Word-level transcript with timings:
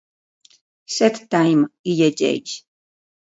"Set 0.95 1.19
time", 1.35 1.61
hi 1.91 1.95
llegeix. 1.99 2.57